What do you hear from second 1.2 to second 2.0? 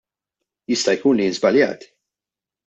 jien żbaljat.